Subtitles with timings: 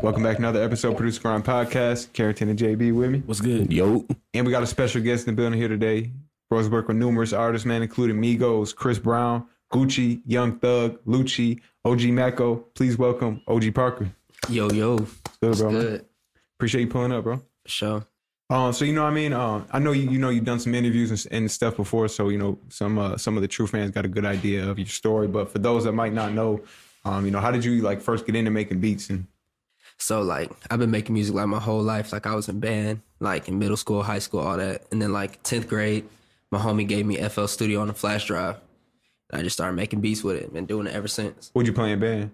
[0.00, 2.12] Welcome back to another episode of Producer Grind Podcast.
[2.12, 3.22] Carrington and JB with me.
[3.26, 3.72] What's good?
[3.72, 6.12] Yo, And we got a special guest in the building here today.
[6.48, 12.02] Bro's work with numerous artists, man, including Migos, Chris Brown, Gucci, Young Thug, Lucci, OG
[12.10, 12.56] Maco.
[12.74, 14.10] Please welcome OG Parker.
[14.48, 14.98] Yo, yo.
[15.42, 15.70] Good, bro.
[15.70, 16.04] Good.
[16.56, 17.42] Appreciate you pulling up, bro.
[17.64, 18.06] For sure.
[18.50, 19.32] Um, so you know what I mean.
[19.32, 20.08] Uh, I know you.
[20.08, 23.18] You know you've done some interviews and, and stuff before, so you know some uh,
[23.18, 25.26] some of the true fans got a good idea of your story.
[25.26, 26.62] But for those that might not know,
[27.04, 29.26] um, you know, how did you like first get into making beats and
[29.98, 32.12] So like I've been making music like my whole life.
[32.12, 34.82] Like I was in band, like in middle school, high school, all that.
[34.90, 36.08] And then like tenth grade,
[36.50, 38.56] my homie gave me FL Studio on a flash drive.
[39.30, 40.52] And I just started making beats with it.
[40.52, 41.50] Been doing it ever since.
[41.52, 42.30] what you play in band?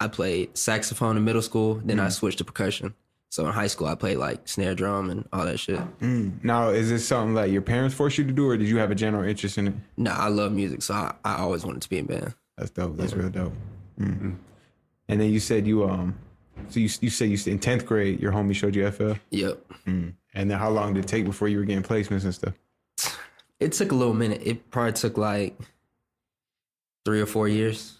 [0.00, 2.94] I played saxophone in middle school, then I switched to percussion.
[3.30, 5.80] So in high school I played like snare drum and all that shit.
[6.00, 8.90] Now, is this something that your parents forced you to do, or did you have
[8.90, 9.74] a general interest in it?
[9.96, 12.34] Nah, I love music, so I, I always wanted to be in band.
[12.56, 12.96] That's dope.
[12.96, 13.52] That's real dope.
[14.00, 14.36] Mm.
[15.08, 16.16] And then you said you um,
[16.68, 19.58] so you you said you in tenth grade your homie showed you FL, Yep.
[19.86, 22.54] and then how long did it take before you were getting placements and stuff?
[23.60, 24.40] It took a little minute.
[24.44, 25.58] It probably took like
[27.04, 27.94] three or four years.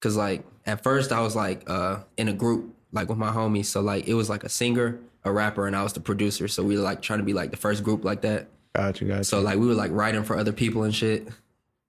[0.00, 3.66] Cause like at first I was like uh in a group like with my homies.
[3.66, 6.48] So like it was like a singer, a rapper, and I was the producer.
[6.48, 8.48] So we were like trying to be like the first group like that.
[8.74, 9.24] Gotcha, gotcha.
[9.24, 11.28] So like we were like writing for other people and shit.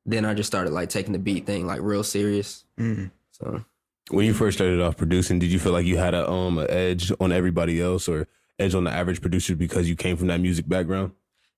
[0.06, 2.66] Then I just started like taking the beat thing like real serious.
[3.32, 3.64] So
[4.10, 6.70] when you first started off producing, did you feel like you had a um an
[6.70, 8.28] edge on everybody else or
[8.60, 11.12] edge on the average producer because you came from that music background?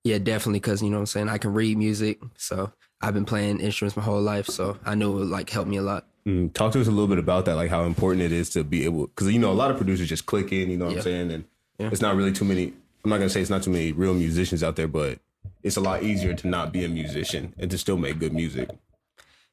[0.04, 1.28] yeah, definitely because you know what I'm saying.
[1.28, 4.46] I can read music, so I've been playing instruments my whole life.
[4.46, 6.06] So I knew it would like help me a lot.
[6.24, 8.62] Mm, talk to us a little bit about that, like how important it is to
[8.62, 10.92] be able, because you know a lot of producers just click in, you know what
[10.92, 10.98] Yeah.
[10.98, 11.44] I'm saying, and
[11.80, 11.88] Yeah.
[11.90, 12.72] it's not really too many.
[13.04, 15.18] I'm not gonna say it's not too many real musicians out there, but
[15.64, 18.70] it's a lot easier to not be a musician and to still make good music.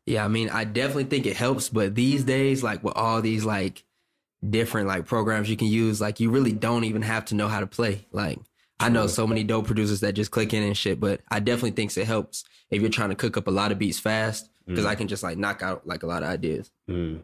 [0.05, 3.45] Yeah, I mean, I definitely think it helps, but these days, like with all these
[3.45, 3.83] like
[4.47, 7.59] different like programs you can use, like you really don't even have to know how
[7.59, 8.05] to play.
[8.11, 8.39] Like
[8.79, 11.71] I know so many dope producers that just click in and shit, but I definitely
[11.71, 14.85] think it helps if you're trying to cook up a lot of beats fast because
[14.85, 16.71] I can just like knock out like a lot of ideas.
[16.89, 17.21] Mm.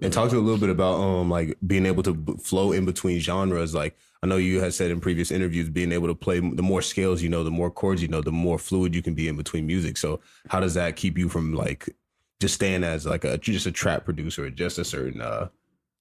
[0.00, 2.84] And talk to a little bit about um like being able to b- flow in
[2.84, 3.74] between genres.
[3.74, 6.82] Like I know you had said in previous interviews, being able to play the more
[6.82, 9.36] scales you know, the more chords you know, the more fluid you can be in
[9.36, 9.96] between music.
[9.96, 11.88] So how does that keep you from like
[12.40, 15.48] just staying as like a just a trap producer or just a certain uh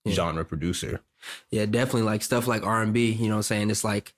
[0.09, 1.01] genre producer?
[1.49, 3.11] Yeah, definitely like stuff like R and B.
[3.11, 3.69] You know what I'm saying?
[3.69, 4.13] It's like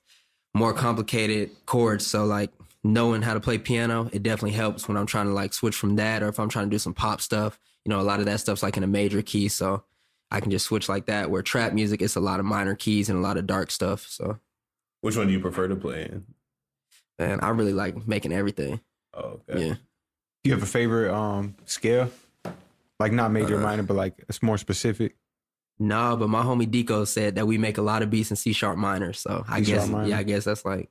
[0.54, 2.06] more complicated chords.
[2.06, 2.50] So like
[2.82, 5.96] knowing how to play piano, it definitely helps when I'm trying to like switch from
[5.96, 7.58] that or if I'm trying to do some pop stuff.
[7.88, 9.82] You know, a lot of that stuff's like in a major key, so
[10.30, 11.30] I can just switch like that.
[11.30, 14.06] Where trap music, it's a lot of minor keys and a lot of dark stuff.
[14.10, 14.38] So
[15.00, 16.26] Which one do you prefer to play in?
[17.18, 18.82] and I really like making everything.
[19.14, 19.68] Oh, okay.
[19.68, 19.74] Yeah.
[19.74, 19.80] Do
[20.44, 22.10] you have a favorite um scale?
[23.00, 25.16] Like not major, Uh, minor, but like it's more specific.
[25.78, 28.52] No, but my homie Deko said that we make a lot of beats in C
[28.52, 29.14] sharp minor.
[29.14, 30.08] So I C sharp guess minor.
[30.10, 30.90] yeah, I guess that's like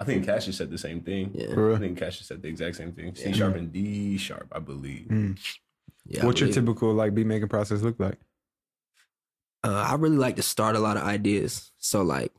[0.00, 1.30] I think Cassius said the same thing.
[1.34, 1.50] yeah.
[1.50, 1.78] I real?
[1.78, 3.14] think Cassius said the exact same thing.
[3.14, 3.32] C Yeah.
[3.32, 5.06] sharp and D sharp, I believe.
[5.06, 5.38] Mm.
[6.06, 8.18] Yeah I What's your typical like beat making process look like?
[9.64, 11.70] uh, I really like to start a lot of ideas.
[11.78, 12.32] So like,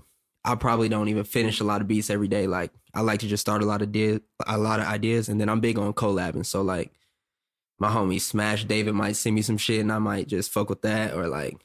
[0.44, 2.48] I probably don't even finish a lot of beats every day.
[2.48, 5.40] Like, I like to just start a lot of di- a lot of ideas, and
[5.40, 6.46] then I'm big on collabing.
[6.46, 6.92] So like,
[7.80, 10.82] my homie Smash David might send me some shit, and I might just fuck with
[10.82, 11.58] that, or like,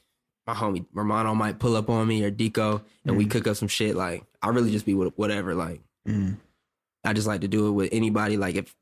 [0.47, 3.67] my homie Romano might pull up on me or Deko, and we cook up some
[3.67, 3.95] shit.
[3.97, 5.53] Like, I really just be with whatever.
[5.55, 6.37] Like, Mm.
[7.03, 8.37] I just like to do it with anybody.
[8.37, 8.73] Like, if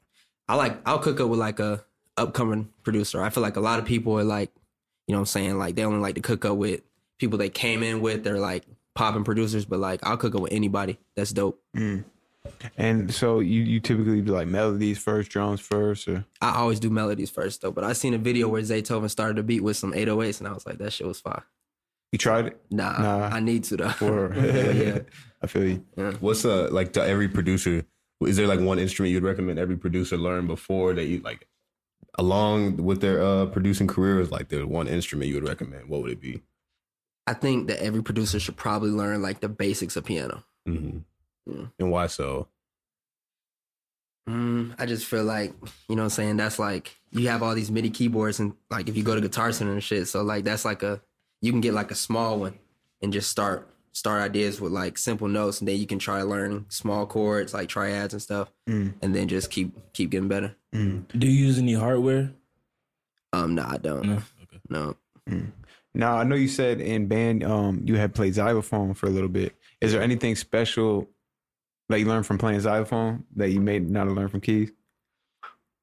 [0.48, 1.84] I like, I'll cook up with like a
[2.18, 3.22] upcoming producer.
[3.24, 4.52] I feel like a lot of people are like,
[5.08, 5.58] you know what I'm saying?
[5.58, 6.82] Like they only like to cook up with
[7.20, 8.24] people they came in with.
[8.24, 10.98] They're like popping producers, but like I'll cook up with anybody.
[11.16, 11.62] That's dope.
[12.78, 16.90] And so you you typically do like melodies first, drums first, or I always do
[16.90, 17.72] melodies first though.
[17.72, 20.54] But I seen a video where Zaytoven started a beat with some 808s and I
[20.54, 21.44] was like, that shit was fire.
[22.12, 22.62] you tried it?
[22.72, 23.28] Nah, Nah.
[23.28, 23.94] I need to though.
[24.02, 24.44] Or But
[24.76, 25.00] yeah.
[25.42, 25.86] I feel you.
[26.20, 27.84] What's uh like to every producer?
[28.22, 31.48] Is there like one instrument you'd recommend every producer learn before they like
[32.18, 34.20] along with their uh producing career?
[34.20, 35.90] Is like the one instrument you would recommend?
[35.90, 36.42] What would it be?
[37.25, 40.44] I think that every producer should probably learn like the basics of piano.
[40.68, 41.00] Mm-hmm.
[41.46, 41.66] Yeah.
[41.78, 42.48] And why so?
[44.30, 45.54] Mm, I just feel like,
[45.88, 46.38] you know what I'm saying?
[46.38, 49.52] That's like, you have all these MIDI keyboards, and like if you go to Guitar
[49.52, 51.02] Center and shit, so like that's like a,
[51.42, 52.58] you can get like a small one
[53.02, 56.66] and just start start ideas with like simple notes, and then you can try learning
[56.70, 58.94] small chords like triads and stuff, Mm.
[59.02, 60.56] and then just keep keep getting better.
[60.72, 62.32] Do you use any hardware?
[63.34, 64.04] Um, no, I don't.
[64.06, 64.14] No.
[64.44, 64.60] Okay.
[64.70, 64.96] No.
[65.96, 69.30] Now I know you said in band um you had played xylophone for a little
[69.30, 69.56] bit.
[69.82, 71.10] Is there anything special
[71.90, 74.72] that you learned from playing xylophone that you may not have learned from keys?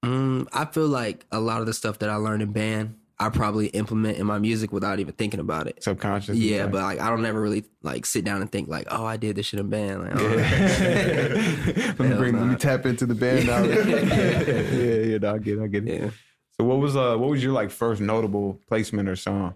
[0.04, 3.28] Mm, I feel like a lot of the stuff that I learned in band, I
[3.28, 5.82] probably implement in my music without even thinking about it.
[5.84, 6.36] Subconscious.
[6.36, 9.04] Yeah, like- but like I don't never really like sit down and think like, oh,
[9.04, 10.02] I did this shit in band.
[10.02, 10.26] Like, oh.
[11.98, 13.62] let me bring, let me tap into the band now.
[13.62, 16.00] yeah, yeah, no, I get, it, I get it.
[16.02, 16.10] yeah.
[16.58, 19.54] So, what was uh, what was your like first notable placement or song?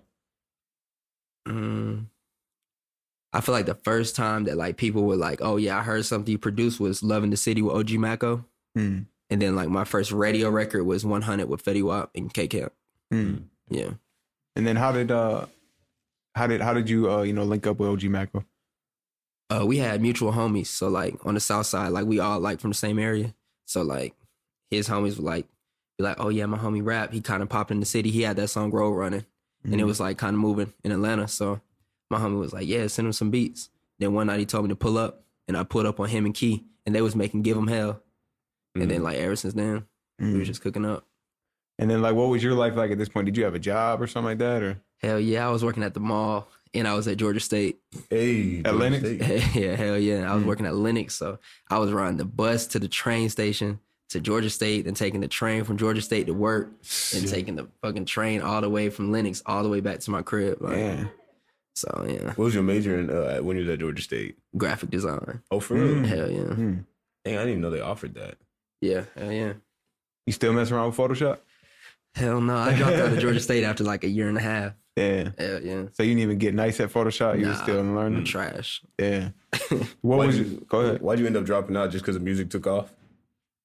[1.48, 2.06] Mm.
[3.32, 6.04] I feel like the first time that like people were like, oh yeah, I heard
[6.04, 8.44] something you produced was "Loving the City" with OG Maco,
[8.76, 9.06] Mm.
[9.30, 12.72] and then like my first radio record was "100" with Fetty Wap and K Camp.
[13.12, 13.44] Mm.
[13.70, 13.90] Yeah.
[14.56, 15.46] And then how did uh,
[16.34, 18.44] how did how did you uh, you know, link up with OG Maco?
[19.50, 20.66] uh, we had mutual homies.
[20.66, 23.34] So like on the south side, like we all like from the same area.
[23.64, 24.14] So like
[24.70, 25.46] his homies were like,
[25.96, 27.12] be like, oh yeah, my homie rap.
[27.12, 28.10] He kind of popped in the city.
[28.10, 29.24] He had that song Road Running,
[29.64, 31.26] and it was like kind of moving in Atlanta.
[31.28, 31.60] So
[32.10, 33.70] my homie was like, yeah, send him some beats.
[33.98, 36.24] Then one night he told me to pull up, and I pulled up on him
[36.26, 38.02] and Key, and they was making Give Him Hell.
[38.74, 39.86] And then like ever since then,
[40.20, 40.38] we Mm.
[40.38, 41.04] was just cooking up.
[41.78, 43.26] And then like, what was your life like at this point?
[43.26, 45.84] Did you have a job or something like that, or Hell yeah, I was working
[45.84, 47.78] at the mall, and I was at Georgia State.
[48.10, 49.54] Hey, At Georgia Lenox?
[49.54, 50.30] Yeah, hell yeah.
[50.30, 50.46] I was Mm.
[50.48, 51.38] working at Lenox, so
[51.70, 53.78] I was riding the bus to the train station
[54.10, 56.68] to Georgia State and taking the train from Georgia State to work
[57.14, 60.10] and taking the fucking train all the way from Lenox all the way back to
[60.10, 60.60] my crib.
[60.60, 61.04] Like, yeah?
[61.76, 64.36] So yeah, What was your major in uh, when you was at Georgia State?
[64.56, 65.42] graphic design.
[65.52, 65.94] Oh, for real?
[65.94, 66.06] Mm.
[66.06, 66.84] Hell yeah, Mm.
[67.24, 68.36] Dang, I didn't even know they offered that.
[68.80, 69.52] yeah, hell yeah.
[70.26, 71.38] You still messing around with Photoshop?
[72.14, 74.72] Hell no, I dropped out of Georgia State after like a year and a half.
[74.96, 75.30] Yeah.
[75.38, 75.82] Hell yeah.
[75.92, 77.38] So you didn't even get nice at Photoshop.
[77.38, 78.24] You were Nah, still I'm learning.
[78.24, 78.82] trash.
[78.98, 79.30] Yeah.
[80.02, 80.66] What Why'd was you, you?
[80.68, 81.02] Go ahead.
[81.02, 82.92] Why'd you end up dropping out just because the music took off?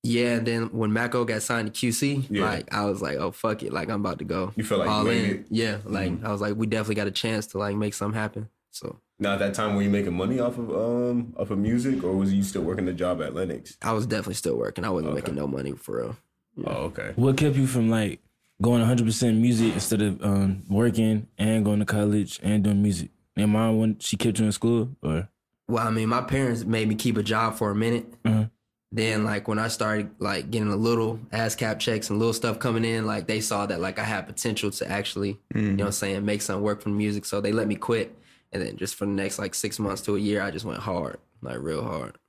[0.03, 2.43] Yeah, and then when Maco got signed to QC, Yeah.
[2.45, 4.51] like I was like, oh fuck it, like I'm about to go.
[4.55, 5.29] You felt like you all made in.
[5.31, 5.45] it?
[5.45, 5.55] Mm-hmm.
[5.55, 8.49] Yeah, like I was like, we definitely got a chance to like make something happen.
[8.71, 12.03] So Now at that time, were you making money off of um off of music,
[12.03, 13.77] or was you still working the job at Lenox?
[13.81, 14.83] I was definitely still working.
[14.85, 15.21] I wasn't Okay.
[15.21, 16.17] making no money for real.
[16.65, 17.13] Oh, okay.
[17.15, 18.19] What kept you from like
[18.63, 23.11] going 100 percent music instead of um, working and going to college and doing music?
[23.35, 25.29] And mom, when she kept you in school, or
[25.67, 28.21] Well, I mean, my parents made me keep a job for a minute.
[28.23, 28.49] Mhm.
[28.91, 32.85] Then, like when I started like getting a little ASCAP checks and little stuff coming
[32.85, 35.91] in, like they saw that like I had potential to actually, you know, what I'm
[35.93, 37.25] saying, make something work from music.
[37.25, 38.15] So they let me quit.
[38.51, 40.79] And then just for the next like six months to a year, I just went
[40.79, 42.19] hard, like real hard.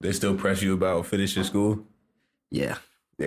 [0.00, 1.84] They still press you about finishing school.
[2.52, 2.76] Yeah.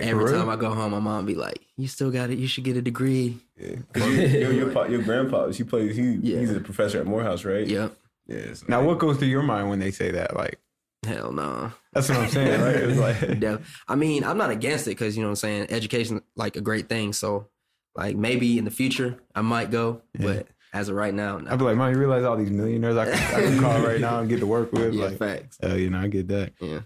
[0.02, 2.38] For Every time I go home, my mom be like, "You still got it.
[2.38, 5.96] You should get a degree." Yeah, because you, your your, pa- your grandpa, he plays.
[5.96, 6.40] He Yeah.
[6.40, 7.66] he's a professor at Morehouse, right?
[7.66, 7.96] Yep.
[8.26, 8.54] Yeah.
[8.54, 10.34] so- Now, what goes through your mind when they say that?
[10.34, 10.58] Like,
[11.06, 11.70] Hell no.
[11.92, 12.76] that's what I'm saying, right?
[12.88, 15.66] It's like, I mean, I'm not against it because you know what I'm saying.
[15.70, 17.12] Education like a great thing.
[17.12, 17.48] So,
[17.94, 21.50] like maybe in the future I might go, but as of right now, no.
[21.52, 24.00] I'd be like, Mom, you realize all these millionaires I can, I can call right
[24.00, 24.92] now and get to work with?
[24.94, 25.58] yeah, like, facts.
[25.62, 26.52] uh, you know, I get that.
[26.60, 26.80] Yeah.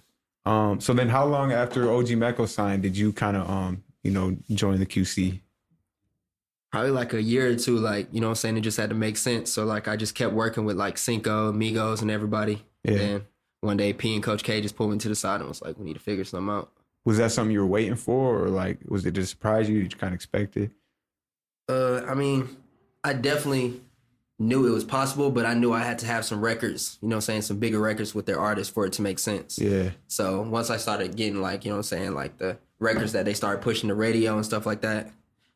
[0.49, 4.11] Um, so then how long after OG Maco signed did you kind of, um, you
[4.11, 5.41] know, join the QC?
[6.73, 7.77] Probably like a year or two.
[7.77, 8.57] Like you know what I'm saying.
[8.57, 9.53] It just had to make sense.
[9.53, 12.65] So like I just kept working with like Cinco, Migos, and everybody.
[12.83, 12.99] Yeah.
[12.99, 13.25] And
[13.61, 15.79] one day, P and Coach K just pulled me to the side and was like,
[15.79, 16.71] "We need to figure something out."
[17.05, 19.83] Was that something you were waiting for or like, was it just surprise you?
[19.83, 20.71] Did you kind of expect it?
[21.69, 22.55] Uh, I mean,
[23.03, 23.81] I definitely
[24.39, 27.17] knew it was possible, but I knew I had to have some records, you know
[27.17, 29.59] what I'm saying, some bigger records with their artists for it to make sense.
[29.59, 29.91] Yeah.
[30.07, 33.25] So once I started getting like, you know what I'm saying, like the records that
[33.25, 35.11] they started pushing the radio and stuff like that,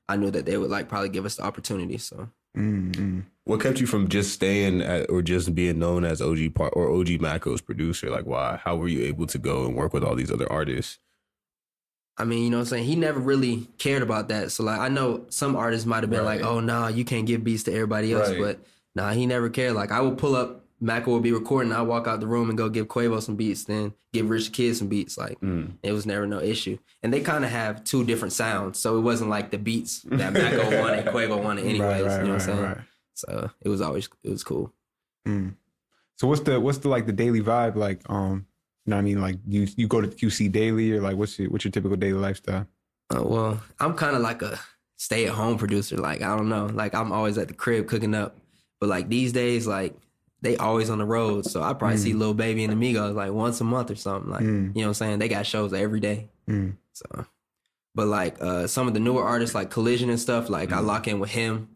[0.09, 1.99] I knew that they would like probably give us the opportunity.
[1.99, 6.55] So mm What kept you from just staying at or just being known as OG
[6.55, 8.11] Par- or OG Maco's producer?
[8.11, 8.61] Like, why?
[8.63, 10.99] How were you able to go and work with all these other artists?
[12.19, 12.85] I mean, you know what I'm saying?
[12.85, 14.53] He never really cared about that.
[14.53, 16.49] So like I know some artists might have been like, Right.
[16.49, 18.39] "Oh, nah, you can't give beats to everybody else." Right.
[18.39, 18.61] But
[18.95, 19.75] nah, he never cared.
[19.75, 22.59] Like I would pull up, Mac will be recording, I walk out the room and
[22.59, 25.17] go give Quavo some beats, then give Rich Kid some beats.
[25.17, 25.73] Like Mm.
[25.83, 26.79] it was never no issue.
[27.03, 30.33] And they kind of have two different sounds, so it wasn't like the beats that
[30.35, 31.81] Maco wanted, Quavo wanted, anyways.
[31.81, 32.63] right, right, you know what I'm saying?
[32.63, 32.79] right.
[33.15, 34.73] So it was always it was cool.
[35.29, 35.55] Mm.
[36.17, 38.01] So what's the what's the like the daily vibe like?
[38.09, 38.47] Um,
[38.87, 39.21] you know what I mean?
[39.21, 42.19] Like you you go to QC daily or like what's your what's your typical daily
[42.19, 42.67] lifestyle?
[43.15, 44.59] Uh, well, I'm kind of like a
[44.97, 45.97] stay at home producer.
[45.99, 48.37] Like I don't know, like I'm always at the crib cooking up.
[48.83, 49.95] But like these days, like
[50.41, 53.61] they always on the road, so I probably see Lil Baby and Amigos like once
[53.61, 54.29] a month or something.
[54.29, 54.75] Like Mm.
[54.75, 55.19] you know what I'm saying?
[55.21, 56.27] They got shows every day.
[56.49, 56.73] Mm.
[56.93, 57.27] So,
[57.95, 61.07] but like uh some of the newer artists like Kollision and stuff, like I lock
[61.07, 61.69] in with him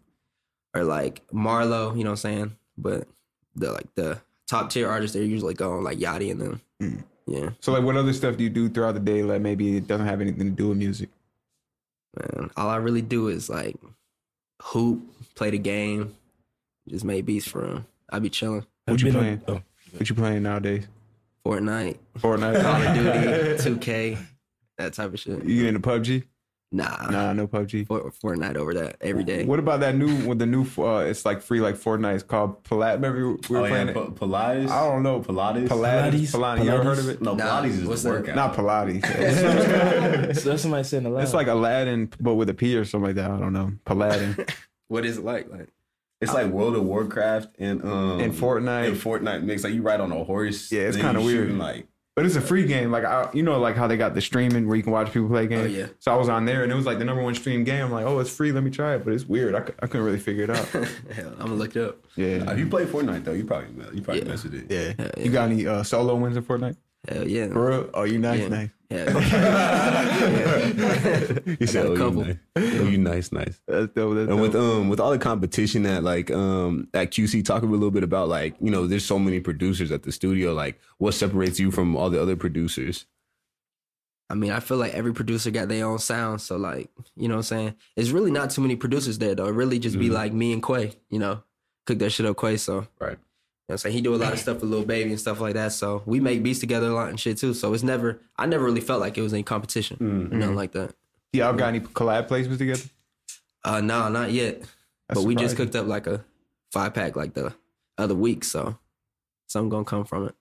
[0.75, 1.97] or like Marlo.
[1.97, 2.57] You know what I'm saying?
[2.77, 3.07] But
[3.55, 6.61] the like the top tier artists, they're usually going like Yachty and them.
[6.83, 7.05] Mm.
[7.29, 9.87] Yeah, So like what other stuff do you do throughout the day that maybe it
[9.87, 11.09] doesn't have anything to do with music?
[12.17, 12.51] man.
[12.57, 13.77] All I really do is like
[14.63, 15.03] hoop,
[15.37, 16.17] play the game,
[16.89, 17.87] just make beats for him.
[18.11, 18.65] I be chilling.
[18.87, 19.43] What you playing?
[19.49, 19.63] oh.
[19.93, 20.87] What you playing nowadays?
[21.47, 24.19] Fortnite, Fortnite, Call of Duty, 2K,
[24.79, 25.45] that type of shit.
[25.45, 26.25] You get into PUBG?
[26.73, 27.87] Nah, Nah, no PUBG.
[27.87, 29.45] For, Fortnite over that every day.
[29.45, 30.67] What about that new with the new?
[30.77, 32.15] Uh, it's like free like Fortnite.
[32.15, 32.95] It's called Pilates.
[32.95, 33.95] Remember we were Oh yeah, playing it.
[33.95, 34.69] P- Pilates.
[34.71, 35.21] I don't know.
[35.21, 35.69] Pilates.
[35.69, 36.11] Pilates.
[36.11, 36.33] Pilates?
[36.33, 36.65] Pilates.
[36.65, 37.23] You ever heard of it?
[37.23, 38.15] No, Nah, Pilates is what's a that?
[38.15, 38.35] workout.
[38.37, 40.35] Not Pilates.
[40.35, 41.23] so that's somebody saying a lot.
[41.23, 43.31] it's like Aladdin, but with a P or something like that.
[43.31, 43.71] I don't know.
[43.85, 44.37] Paladin
[44.89, 45.49] What is it like?
[45.49, 45.69] Like
[46.21, 48.89] It's like World of Warcraft and um and Fortnite.
[48.89, 49.65] and Fortnite mix.
[49.65, 50.73] Like you ride on a horse.
[50.73, 51.45] Yeah, it's kinda weird.
[51.49, 52.91] shooting, Like But it's a free game.
[52.91, 55.29] Like I, you know, like how they got the streaming where you can watch people
[55.29, 55.67] play games.
[55.75, 55.87] Oh, yeah.
[55.99, 57.85] So I was on there and it was like the number one stream game.
[57.85, 58.51] I'm like, oh, it's free.
[58.53, 59.05] Let me try it.
[59.05, 59.55] But it's weird.
[59.55, 60.67] I, I couldn't really figure it out.
[61.13, 61.99] hell, I'm gonna look it up.
[62.17, 62.51] Yeah.
[62.51, 64.29] if you play Fortnite though, you probably you probably Yeah.
[64.29, 64.71] mess with it.
[64.71, 64.93] Yeah.
[64.99, 66.77] Hell, You got any uh, solo wins in Fortnite?
[67.09, 67.49] Hell yeah.
[67.49, 67.91] For real?
[67.95, 68.49] Oh, you nice, Yeah.
[68.49, 68.71] nice.
[68.91, 69.07] Yeah.
[71.61, 72.25] You said, oh, you couple.
[72.25, 72.37] nice.
[72.57, 73.61] Oh, you nice, nice.
[73.67, 74.15] That's dope.
[74.15, 74.41] That's And dope.
[74.41, 78.03] with um with all the competition that like um at QC, talk a little bit
[78.05, 80.53] about like you know there's so many producers at the studio.
[80.53, 83.07] Like what separates you from all the other producers?
[84.29, 86.41] I mean, I feel like every producer got their own sound.
[86.41, 87.75] So like, you know what I'm saying?
[87.97, 89.47] It's really not too many producers there though.
[89.47, 90.13] It really just be Mhm.
[90.13, 91.43] like me and Quay, you know.
[91.87, 92.57] Cook that shit up Quay.
[92.57, 92.87] So
[93.69, 93.95] you know what I'm saying?
[93.97, 95.73] He do a lot of stuff with Lil Baby and stuff like that.
[95.73, 97.53] So we make beats together a lot and shit too.
[97.53, 99.97] So it's never I never really felt like it was any competition.
[100.01, 100.33] Mhm.
[100.33, 100.95] or Nothing like that.
[101.33, 102.83] Y'all got any collab placements together?
[103.65, 104.61] Uh no, not yet.
[105.09, 106.25] That's but we just cooked up like a
[106.73, 107.55] five pack like the
[107.99, 108.79] other week, so
[109.49, 110.35] something gonna come from it.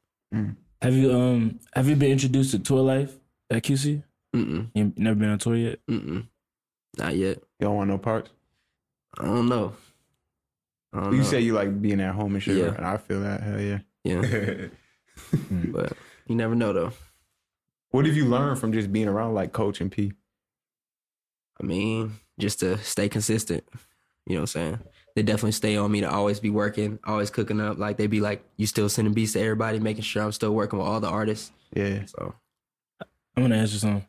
[0.84, 3.16] have you um have you been introduced to tour life
[3.50, 4.04] at QC?
[4.36, 5.80] Mm You never been on tour yet?
[5.90, 6.00] mm.
[6.06, 6.28] Mm
[7.00, 7.38] Not yet.
[7.60, 8.30] You don't want no parts?
[9.18, 9.74] I don't know.
[10.96, 11.24] I don't You know.
[11.24, 12.74] say you like being at home and shit, Yeah.
[12.76, 13.42] and I feel that.
[13.42, 13.80] Hell yeah.
[14.04, 14.68] yeah.
[15.72, 15.94] but
[16.28, 16.92] you never know though.
[17.92, 20.14] What have you learned from just being around like Coach and P?
[21.60, 23.64] I mean, just to stay consistent.
[24.28, 24.80] You know what I'm saying?
[25.16, 27.78] They definitely stay on me to always be working, always cooking up.
[27.78, 30.80] Like they be like, you still sending beats to everybody, making sure I'm still working
[30.80, 31.52] with all the artists.
[31.74, 32.06] Yeah.
[32.06, 32.36] So
[33.38, 34.06] I'm gonna ask you something.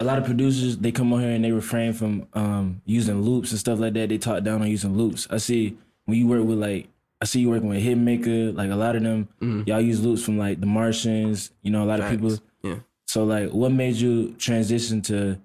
[0.00, 3.50] A lot of producers they come on here and they refrain from um, using loops
[3.50, 4.08] and stuff like that.
[4.08, 5.28] They talk down on using loops.
[5.30, 5.76] I see
[6.12, 6.88] when you work with like
[7.20, 8.54] I see you working with Hitmaka.
[8.56, 9.66] Like a lot of them, Mhm.
[9.66, 11.50] y'all use loops from like The Martians.
[11.62, 12.36] You know, a lot of people.
[12.62, 12.76] Yeah.
[13.06, 15.38] So like, what made you transition to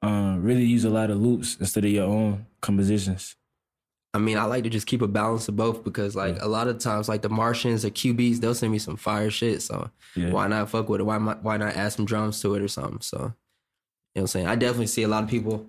[0.00, 3.34] um, really use a lot of loops instead of your own compositions?
[4.14, 6.68] I mean, I like to just keep a balance of both because like a lot
[6.68, 9.60] of times, like the Martians or QBs, they'll send me some fire shit.
[9.60, 10.30] So Yeah.
[10.30, 11.04] why not fuck with it?
[11.04, 13.00] Why not, why not add some drums to it or something?
[13.00, 13.32] So you know
[14.14, 14.46] what I'm saying?
[14.46, 15.66] I definitely see a lot of people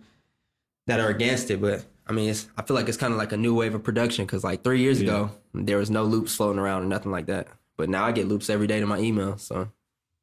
[0.88, 3.32] that are against it, but I mean, it's, I feel like it's kind of like
[3.34, 5.08] a new wave of production because like three years Yeah.
[5.10, 7.48] ago, there was no loops floating around or nothing like that.
[7.78, 9.38] But now I get loops every day to my email.
[9.38, 9.70] So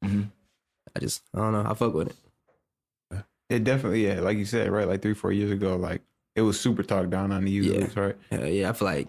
[0.04, 0.30] Mhm.
[0.94, 1.64] I just, I don't know.
[1.70, 3.24] I fuck with it.
[3.48, 4.88] It definitely, yeah, like you said, right?
[4.88, 6.02] Like three, four years ago, like
[6.34, 7.78] it was super talked down on the use Yeah.
[7.78, 8.16] loops, right?
[8.30, 9.06] Hell yeah, I feel like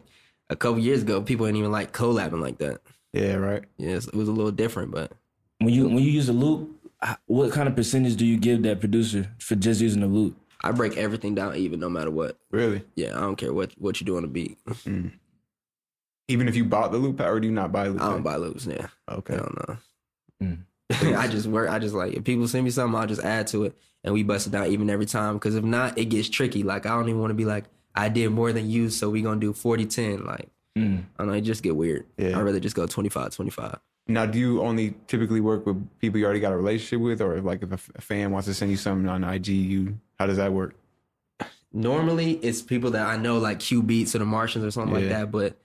[0.52, 2.82] a couple years ago, people didn't even like collabing like that.
[3.14, 3.64] Yeah, right.
[3.78, 5.12] Yeah, it's- it was a little different, but
[5.60, 6.70] When you when you use a loop,
[7.26, 10.36] what kind of percentage do you give that producer for just using a loop?
[10.62, 12.38] I break everything down even no matter what.
[12.52, 12.84] Really.
[12.96, 14.58] Yeah, I don't care what what you do on the beat.
[16.30, 18.02] Even if you bought the loop, or do you not buy loop?
[18.02, 18.66] I don't buy loops.
[18.66, 19.36] Yeah, Okay.
[19.36, 19.78] I don't know.
[20.44, 20.58] Mm.
[21.18, 21.70] I just work.
[21.70, 24.24] I just like if people send me something, I'll just add to it, and we
[24.24, 25.36] bust it down even every time.
[25.36, 26.64] Because if not, it gets tricky.
[26.64, 29.22] Like I don't even want to be like I did more than you, so we
[29.22, 30.26] gonna do 40-10.
[30.26, 31.00] Like Mm.
[31.18, 32.06] I don't know, it just get weird.
[32.18, 32.38] Yeah.
[32.38, 33.80] I'd rather just go 25-25.
[34.10, 37.42] Now, do you only typically work with people you already got a relationship with, or
[37.42, 40.26] like if a f- a fan wants to send you something on IG, you how
[40.28, 40.76] does that work?
[41.74, 45.10] Normally, it's people that I know, like Q Beats or the Martians or something like
[45.10, 45.32] that.
[45.32, 45.58] But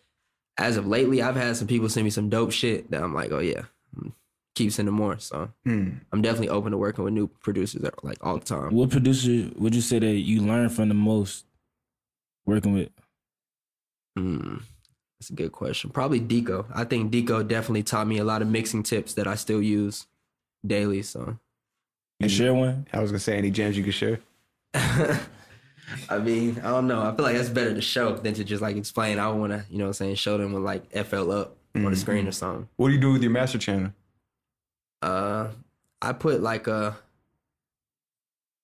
[0.58, 3.30] as of lately, I've had some people send me some dope shit that I'm like,
[3.32, 3.62] oh yeah,
[3.96, 4.12] mm,
[4.54, 5.18] keep sending more.
[5.18, 5.90] So Hmm.
[6.12, 8.74] I'm definitely open to working with new producers that, like all the time.
[8.74, 11.46] What producer would you say that you learn from the most
[12.44, 12.90] working with?
[14.18, 14.56] Hmm,
[15.18, 15.90] that's a good question.
[15.90, 16.66] Probably Deko.
[16.74, 20.06] I think Deko definitely taught me a lot of mixing tips that I still use
[20.66, 21.00] daily.
[21.02, 21.38] So
[22.18, 22.86] You share one?
[22.92, 24.20] I was gonna say any gems you could share.
[26.08, 27.02] I mean, I don't know.
[27.02, 29.18] I feel like that's better to show than to just like explain.
[29.18, 31.90] I want to, you know what I'm saying, show them with like FL up on
[31.90, 32.68] the screen or something.
[32.76, 33.92] What do you do with your master channel?
[35.00, 35.48] Uh,
[36.00, 36.96] I put like a.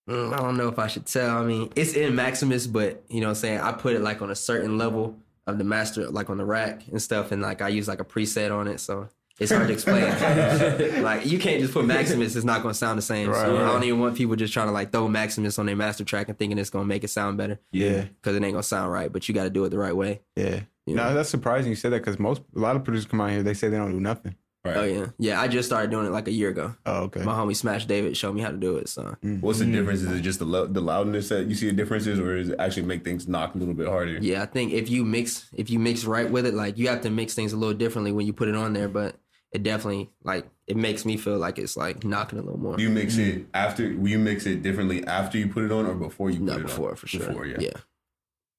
[0.09, 1.37] Mm, I don't know if I should tell.
[1.37, 3.59] I mean, it's in Maximus, but you know what I'm saying?
[3.59, 6.87] I put it like on a certain level of the master, like on the rack
[6.87, 7.31] and stuff.
[7.31, 8.79] And like I use like a preset on it.
[8.79, 9.09] So
[9.39, 11.03] it's hard to explain.
[11.03, 13.27] like you can't just put Maximus, it's not going to sound the same.
[13.27, 15.75] so Right, I don't even want people just trying to like throw Maximus on their
[15.75, 18.53] master track and thinking it's going to make it sound better Yeah, because it ain't
[18.53, 19.11] going to sound right.
[19.11, 20.21] But you got to do it the right way.
[20.35, 20.61] yeah.
[20.85, 20.95] Yeah.
[20.95, 23.43] No, that's surprising you said that because most a lot of producers come out here
[23.43, 24.33] they say they don't do nothing.
[24.65, 24.75] Right.
[24.75, 25.05] Oh, yeah.
[25.19, 25.39] Yeah.
[25.39, 26.73] I just started doing it like a year ago.
[26.85, 27.21] Oh, okay.
[27.21, 28.89] My homie Smash David showed me how to do it.
[28.89, 29.15] So.
[29.23, 29.39] Mm.
[29.41, 30.01] What's the difference?
[30.01, 32.59] Is it just the lo- the loudness that you see the differences, or is it
[32.59, 34.17] actually make things knock a little bit harder?
[34.19, 37.01] Yeah, I think if you mix if you mix right with it, like you have
[37.01, 38.89] to mix things a little differently when you put it on there.
[38.89, 39.15] But
[39.51, 42.77] it definitely like it makes me feel like it's like knocking a little more.
[42.77, 43.95] Do you mix it after?
[43.97, 46.57] Will you mix it differently after you put it on or before you put no,
[46.57, 46.95] it before on?
[46.95, 47.27] for sure.
[47.27, 47.57] Before, yeah.
[47.59, 47.71] yeah,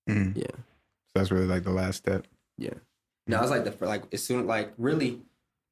[0.09, 0.37] Mm.
[0.37, 0.45] yeah.
[0.51, 2.27] So that's really like the last step.
[2.59, 2.75] Yeah.
[3.27, 5.21] No, it's like the like as soon like really,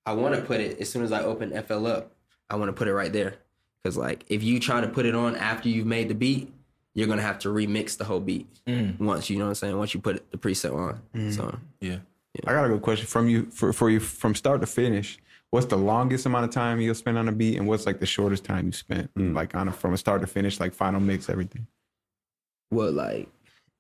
[0.07, 2.13] I want to put it as soon as I open FL up.
[2.51, 3.35] I want to put it right there
[3.83, 6.53] because like if you try to put it on after you've made the beat,
[6.95, 8.99] you're gonna have to remix the whole beat Mm.
[9.01, 9.29] once.
[9.31, 9.77] You know what I'm saying?
[9.79, 11.01] Once you put the preset on.
[11.15, 11.35] Mm.
[11.35, 11.99] So Yeah.
[12.47, 15.19] I got a good question from you for, for you from start to finish.
[15.51, 18.07] What's the longest amount of time you'll spend on a beat, and what's like the
[18.07, 19.35] shortest time you spent, hmm.
[19.35, 21.67] like on a, from a start to finish, like final mix, everything?
[22.71, 23.27] what like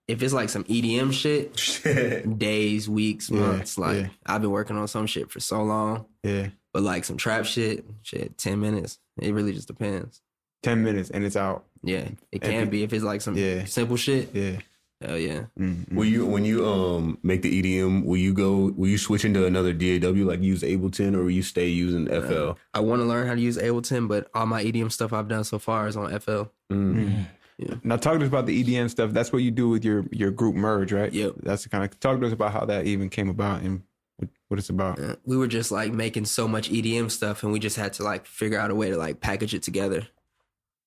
[0.07, 2.39] if it's like some EDM shit, Shit.
[2.39, 3.77] days, weeks, Yeah, months.
[3.77, 4.09] Like yeah.
[4.25, 7.85] I've been working on some shit for so long, Yeah, but like some trap shit,
[8.03, 8.99] shit, ten minutes.
[9.21, 10.23] It really just depends.
[10.63, 11.65] ten minutes and it's out.
[11.83, 13.67] Yeah, it can pe- be if it's like some Yeah.
[13.67, 14.31] simple shit.
[14.35, 14.57] Yeah.
[15.01, 15.45] Hell yeah.
[15.59, 18.05] Mm, Will you when you um make the EDM?
[18.05, 18.73] Will you go?
[18.77, 22.53] Will you switch into another DAW like use Ableton, or will you stay using FL?
[22.75, 25.45] I want to learn how to use Ableton, but all my EDM stuff I've done
[25.45, 26.43] so far is on FL.
[26.73, 27.27] Mm.
[27.85, 29.13] Now talk to us about the EDM stuff.
[29.13, 31.13] That's what you do with your your group merge, right?
[31.13, 31.35] Yep.
[31.43, 33.83] That's the kind of talk to us about how that even came about and
[34.17, 34.99] what, what it's about.
[35.01, 38.03] Uh, We were just like making so much EDM stuff, and we just had to
[38.03, 40.09] like figure out a way to like package it together.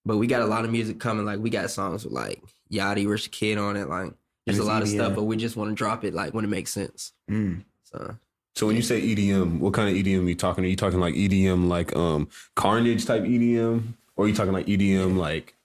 [0.05, 1.25] But we got a lot of music coming.
[1.25, 2.41] Like we got songs with like
[2.71, 3.87] Yachty, Rich the Kid on it.
[3.89, 4.13] Like
[4.45, 4.93] there's a it's lot of EDM.
[4.95, 7.13] stuff, but we just want to drop it like when it makes sense.
[7.29, 7.63] Mm.
[7.83, 8.17] So
[8.55, 10.63] So when you say EDM, what kind of EDM are you talking?
[10.63, 14.65] Are you talking like EDM like um Carnage type EDM, or are you talking like
[14.65, 15.55] EDM like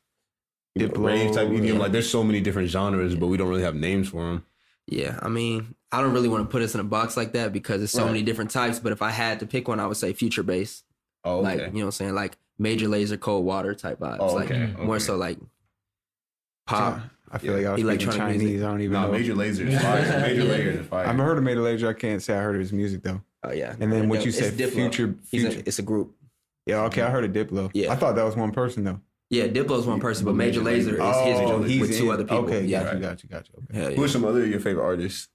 [0.77, 1.67] know, Diplo, rave type EDM?
[1.75, 1.79] yeah.
[1.79, 4.45] Like there's so many different genres, but we don't really have names for them.
[4.87, 7.53] yeah, I mean, I don't really want to put us in a box like that
[7.53, 8.13] because there's so Right.
[8.13, 8.79] many different types.
[8.79, 10.83] But if I had to pick one, I would say future bass.
[11.25, 14.17] Oh, Like you know what I'm saying, like Major Lazer, cold water type vibes.
[14.21, 15.39] Oh, like okay, more so like
[16.67, 17.01] pop.
[17.31, 18.43] I feel like I was speaking Electronic Chinese.
[18.43, 18.67] music.
[18.67, 19.13] I don't even no, know.
[19.13, 20.21] Major Lazer is fire.
[20.21, 21.07] Major Lazer is fire.
[21.07, 21.89] I've heard of Major Lazer.
[21.89, 23.21] I can't say I heard of his music though.
[23.43, 23.75] Oh yeah.
[23.81, 24.73] And then what you It's said, Diplo.
[24.73, 26.15] future, He's a- it's a group.
[26.67, 27.71] yeah, okay, I heard of Diplo.
[27.75, 27.93] Yeah.
[27.93, 29.01] I thought that was one person though.
[29.29, 32.13] Yeah, Diplo's one person, but Major Major Laser Lazer- is his Oh, with he's two
[32.13, 32.39] other people.
[32.45, 33.55] Okay, yeah, got you, got you, got you.
[33.71, 33.79] Okay.
[33.89, 35.29] Hell Who are some other of your favorite artists?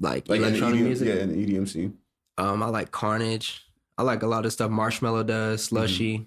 [0.00, 1.08] Like, Like in the electronic EDM, music.
[1.08, 1.98] Yeah, in the EDM scene.
[2.36, 3.64] Um, I like Carnage.
[3.96, 6.26] I like a lot of stuff Marshmello does, Slushii,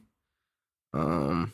[0.95, 1.53] um,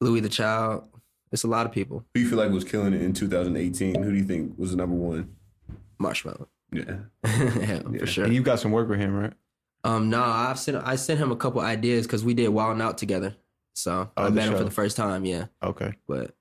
[0.00, 0.88] Louis the Child.
[1.32, 2.04] It's a lot of people.
[2.14, 4.02] Who you feel like was killing it in 2018?
[4.02, 5.34] Who do you think was the number one?
[6.00, 6.46] Marshmello.
[6.72, 6.82] Yeah.
[7.24, 7.32] yeah,
[7.90, 7.98] Yeah.
[7.98, 8.24] for sure.
[8.24, 9.32] And you got some work with him, right?
[9.84, 12.82] Um, no, I've sent I sent him a couple ideas because we did Wild 'N
[12.82, 13.36] Out together.
[13.74, 15.24] So Oh, I the met him for the first time.
[15.24, 15.94] Yeah, Okay.
[16.08, 16.34] but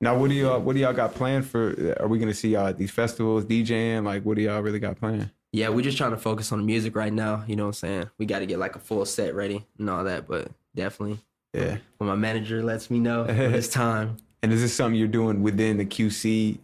[0.00, 1.96] Now, what do y'all what do y'all got planned for?
[2.00, 4.04] Are we gonna see y'all at these festivals DJing?
[4.04, 5.30] Like, what do y'all really got planned?
[5.52, 7.42] yeah, we're just trying to focus on the music right now.
[7.46, 8.10] You know what I'm saying?
[8.18, 10.26] We got to get like a full set ready and all that.
[10.28, 11.18] But definitely,
[11.52, 11.78] Yeah.
[11.98, 15.78] when my manager lets me know it's time, And is this something you're doing within
[15.78, 16.58] the QC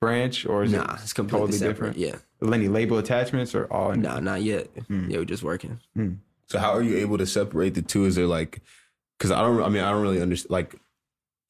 [0.00, 1.94] branch, or is nah, it it's completely totally separate.
[1.94, 1.96] different?
[2.42, 3.94] Yeah, Any label attachments or all?
[3.94, 4.66] nah, not yet.
[4.88, 5.10] Hmm.
[5.10, 5.78] Yeah, we're just working.
[6.48, 8.04] So how are you able to separate the two?
[8.06, 8.60] Is there like,
[9.18, 10.50] because I don't, I mean, I don't really understand.
[10.50, 10.74] Like,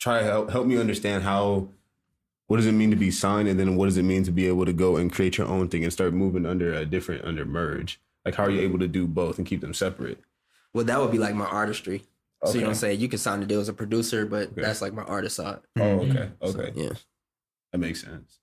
[0.00, 1.68] try to help help me understand how.
[2.46, 4.46] What does it mean to be signed, and then what does it mean to be
[4.46, 7.46] able to go and create your own thing and start moving under a different under
[7.46, 7.98] merge?
[8.24, 10.18] Like, how are you able to do both and keep them separate?
[10.74, 12.02] Well, that would be like my artistry.
[12.44, 13.00] So you know what I'm saying?
[13.00, 15.60] You can sign the deal as a producer, but that's like my artist side.
[15.78, 16.90] Oh, okay, okay, Yeah.
[17.72, 18.38] that makes sense.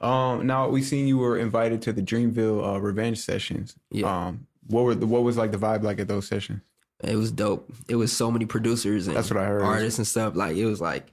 [0.00, 3.74] Um, now we seen you were invited to the Dreamville uh, Revenge sessions.
[3.90, 4.26] Yeah.
[4.28, 6.60] Um, what were the, what was like the vibe like at those sessions?
[7.02, 7.72] It was dope.
[7.88, 9.62] It was so many producers and That's what I heard.
[9.62, 10.36] artists and stuff.
[10.36, 11.10] Like it was like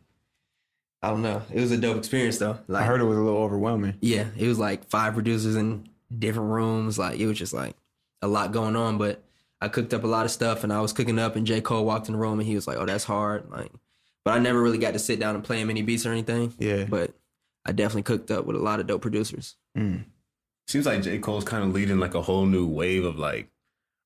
[1.01, 1.41] I don't know.
[1.53, 2.57] It was a dope experience though.
[2.67, 3.95] Like I heard it was a little overwhelming.
[4.01, 6.99] yeah, it was like five producers in different rooms.
[6.99, 7.75] Like it was just like
[8.21, 8.97] a lot going on.
[8.97, 9.23] But
[9.61, 11.61] I cooked up a lot of stuff and I was cooking up and J.
[11.61, 13.49] Cole walked in the room and he was like, Oh, that's hard.
[13.49, 13.71] Like
[14.25, 16.53] but I never really got to sit down and play him any beats or anything.
[16.59, 16.83] Yeah.
[16.83, 17.13] But
[17.65, 19.55] I definitely cooked up with a lot of dope producers.
[19.77, 20.03] Mm.
[20.67, 23.49] Seems like J Cole's kind of leading like a whole new wave of like.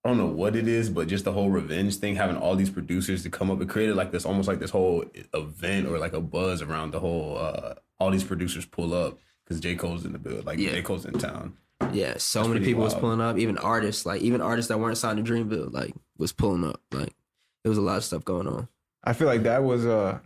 [0.04, 2.72] I don't know what it is, but just the whole revenge thing, having all these
[2.72, 6.14] producers to come up, it created like this almost like this whole event or like
[6.14, 7.38] a buzz around the whole.
[7.38, 10.72] uh All these producers pull up because J Cole's in the build, like Yeah.
[10.72, 11.58] J Cole's in town.
[11.94, 13.38] Yeah, so That's many pretty people was pulling up.
[13.38, 16.82] Even artists, like even artists that weren't signed to Dreamville, like was pulling up.
[16.92, 17.14] Like
[17.64, 18.68] it was a lot of stuff going on.
[19.04, 20.20] I feel like that was uh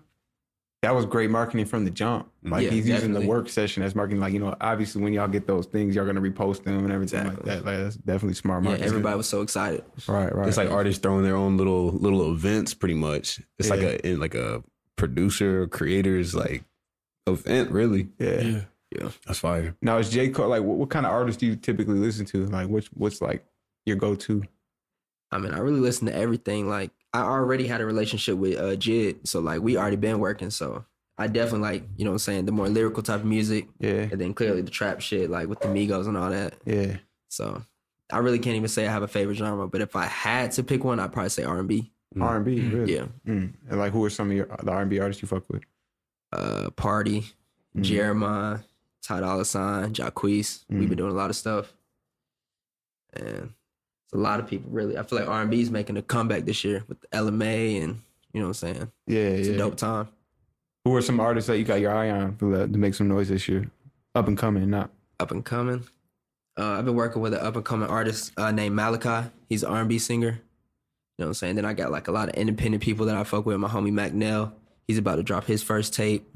[0.82, 2.30] that was great marketing from the jump.
[2.44, 4.20] Like Yeah, he's using the work session as marketing.
[4.20, 7.22] Like you know, obviously when y'all get those things, y'all gonna repost them and everything
[7.22, 7.50] Exactly.
[7.52, 7.65] like that.
[7.65, 8.88] Like that's definitely smart Yeah, marketing.
[8.89, 9.84] everybody was so excited.
[10.08, 10.48] Right, right.
[10.48, 13.41] It's like artists throwing their own little little events, pretty much.
[13.58, 14.63] It's like a in like a
[14.96, 16.63] producer creators like
[17.28, 18.10] event, really.
[18.20, 18.62] yeah.
[19.00, 19.10] Yeah.
[19.26, 19.76] That's fire.
[19.82, 22.46] Now is J Cole like what, what kind of artists do you typically listen to?
[22.48, 23.46] Like which what's like
[23.86, 24.44] your go to?
[25.32, 26.70] I mean, I really listen to everything.
[26.70, 30.50] Like I already had a relationship with uh Jid, so like we already been working.
[30.50, 30.86] So
[31.18, 34.08] I definitely like you know what I'm saying the more lyrical type of music, Yeah,
[34.12, 36.56] and then clearly the trap shit like with the Migos and all that.
[36.66, 36.98] yeah.
[37.30, 37.62] So
[38.12, 40.64] I really can't even say I have a favorite genre, but if I had to
[40.64, 41.92] pick one, I'd probably say R and B.
[42.22, 42.96] R and B, really.
[42.96, 43.54] Yeah, Mm.
[43.70, 45.64] And like, who are some of your the R and B artists you fuck with?
[46.32, 47.26] uh, Party,
[47.76, 47.82] Mm.
[47.82, 48.60] Jeremiah,
[49.06, 50.65] Ty Dolla Sign, Jacquees.
[50.68, 50.89] We've Mm.
[50.89, 51.74] been doing a lot of stuff,
[53.13, 53.54] and
[54.04, 54.72] it's a lot of people.
[54.72, 57.32] Really, I feel like R and B is making a comeback this year with Ella
[57.32, 57.46] Mai,
[57.82, 58.02] and
[58.34, 58.91] you know what I'm saying.
[59.08, 60.08] Yeah, It's a dope time.
[60.86, 63.08] Who are some artists that you got your eye on for the, to make some
[63.08, 63.70] noise this year?
[64.13, 64.91] Up and coming, not.
[65.20, 65.84] Up and coming.
[66.58, 69.30] Uh, I've been working with an up and coming artist uh, named Malachi.
[69.50, 70.28] He's an R&B singer.
[70.28, 70.34] You
[71.24, 71.56] know what I'm saying?
[71.56, 73.58] Then I got like a lot of independent people that I fuck with.
[73.58, 74.54] My homie Mac Nell.
[74.88, 76.30] He's about to drop his first tape.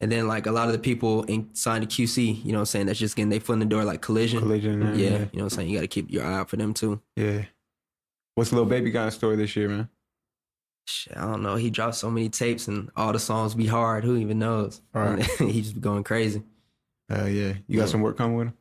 [0.00, 2.62] And then like a lot of the people in signed to QC, you know what
[2.62, 4.40] I'm saying, that's just getting their foot in the door like Kollision.
[4.40, 5.10] Kollision, Yeah, yeah.
[5.10, 5.70] you know what I'm saying?
[5.70, 7.00] You gotta keep your eye out for them too.
[7.16, 7.44] Yeah.
[8.34, 9.88] What's Lil Baby got in store this year, man?
[10.86, 11.56] Shit, I don't know.
[11.56, 14.04] He dropped so many tapes and all the songs be hard.
[14.04, 14.82] Who even knows?
[14.92, 15.22] Right.
[15.38, 16.42] he just be going crazy.
[17.10, 17.54] Uh, yeah.
[17.66, 17.86] You got Yeah.
[17.86, 18.54] some work coming with him?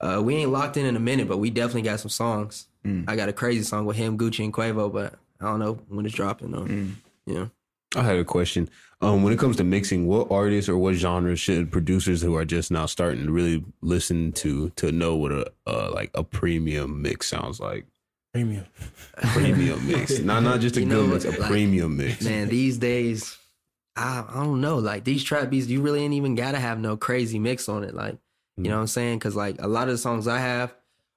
[0.00, 2.66] Uh, we ain't locked in in a minute, but we definitely got some songs.
[2.86, 3.04] Mm.
[3.06, 6.06] I got a crazy song with him, Gucci, and Quavo, but I don't know when
[6.06, 6.62] it's dropping though.
[6.64, 6.92] Mm.
[7.26, 7.46] Yeah.
[7.96, 8.68] I had a question.
[9.02, 12.44] Um, when it comes to mixing, what artists or what genres should producers who are
[12.44, 17.00] just now starting to really listen to to know what a uh, like a premium
[17.02, 17.86] mix sounds like?
[18.32, 18.66] Premium.
[19.16, 22.22] Premium mix, not not just a You good know mix, a like, premium mix.
[22.22, 23.38] Man, these days,
[23.96, 24.78] I, I don't know.
[24.78, 27.94] Like these trap beats, you really ain't even gotta have no crazy mix on it.
[27.94, 28.18] Like,
[28.56, 29.18] you know what I'm saying?
[29.18, 30.74] Because like a lot of the songs I have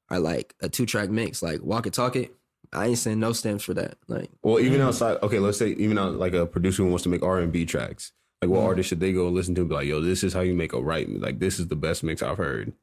[0.09, 1.43] are like a two track mix.
[1.43, 2.33] Like Walk It Talk It,
[2.73, 3.97] I ain't saying no stems for that.
[4.07, 7.09] Like, Well, even outside, okay, let's say even out like a producer who wants to
[7.09, 9.61] make R and B tracks, like what artist should they go listen to?
[9.61, 11.07] And be like, yo, this is how you make a right.
[11.09, 12.73] Like this is the best mix I've heard.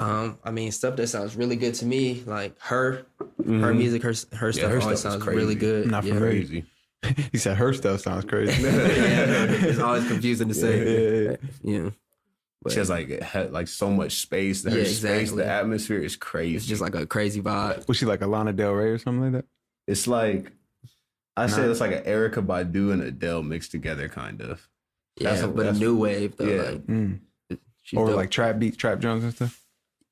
[0.00, 3.76] um, I mean, stuff that sounds really good to me, like her, her Mhm.
[3.76, 5.88] music, her her stuff her always stuff is sounds really good.
[5.90, 6.18] Not yeah.
[6.18, 6.64] Crazy.
[7.32, 8.60] he said her stuff sounds crazy.
[8.62, 11.28] yeah, it's always confusing to say.
[11.28, 11.90] Yeah, yeah, Yeah.
[12.64, 14.64] But She has like had like so much space.
[14.64, 15.44] Her Yeah, space, exactly.
[15.44, 16.56] the atmosphere is crazy.
[16.56, 17.86] it's just like a crazy vibe.
[17.86, 19.44] Was she like a Lana Del Rey or something like that?
[19.86, 20.50] It's like
[21.36, 24.66] I say it's like an Erykah Badu and Adele mixed together, kind of.
[25.20, 26.46] Yeah, That's a- but a that's- new wave though.
[26.48, 26.62] yeah.
[26.62, 27.20] Like, Mm.
[27.82, 28.16] she's Or dope.
[28.16, 29.60] like trap beats, trap drums and stuff?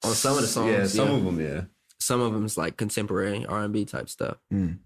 [0.05, 0.69] on some of the songs.
[0.71, 1.15] yeah, some yeah.
[1.17, 1.61] of them, yeah.
[2.01, 4.37] some of them is like contemporary R and B type stuff.
[4.53, 4.79] Mm.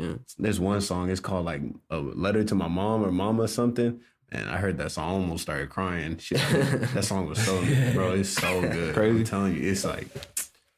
[0.00, 0.14] Yeah.
[0.36, 1.08] There's one song.
[1.08, 4.00] It's called like a letter to my mom or mama or something.
[4.32, 6.18] And I heard that song, I almost started crying.
[6.18, 6.38] Shit,
[6.94, 7.62] that song was so,
[7.92, 8.94] bro, it's so good.
[8.94, 9.18] Crazy.
[9.18, 10.08] I'm telling you, it's like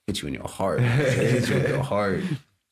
[0.06, 0.80] hit you in your heart.
[0.82, 2.22] It hits you in your heart.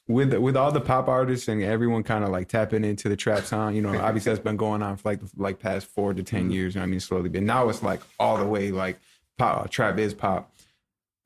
[0.06, 3.44] with with all the pop artists and everyone kind of like tapping into the trap
[3.44, 6.22] sound, you know, obviously that's been going on for like the like past four to
[6.22, 6.50] 10 mm-hmm.
[6.50, 6.74] years.
[6.74, 8.98] You know I mean, slowly, but now it's like all the way like
[9.38, 10.52] pop, uh, trap is pop.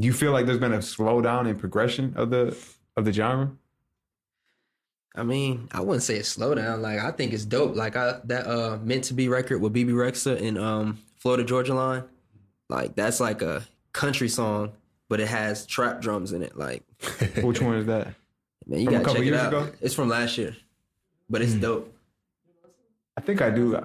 [0.00, 2.56] Do you feel like there's been a slowdown in progression of the
[2.96, 3.50] of the genre?
[5.14, 6.82] I mean, I wouldn't say it's slow down.
[6.82, 7.74] Like I think it's dope.
[7.74, 11.74] Like I that uh meant to be record with Bebe Rexha and um Florida Georgia
[11.74, 12.04] Line.
[12.68, 14.72] Like that's like a country song,
[15.08, 16.56] but it has trap drums in it.
[16.56, 16.84] Like
[17.42, 18.14] Which one is that?
[18.66, 19.48] man, you From gotta couple check it years out.
[19.48, 19.70] ago?
[19.80, 20.56] It's from last year,
[21.28, 21.92] but it's dope.
[23.16, 23.76] I think I do.